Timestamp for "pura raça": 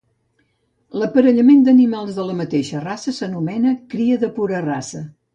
4.39-5.03